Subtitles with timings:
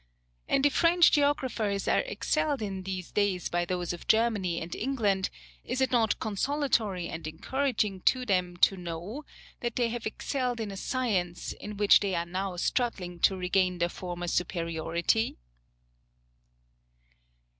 [0.49, 5.29] and if French geographers are excelled in these days by those of Germany and England,
[5.63, 9.23] is it not consolatory and encouraging to them to know,
[9.59, 13.77] that they have excelled in a science, in which they are now struggling to regain
[13.77, 15.37] their former superiority?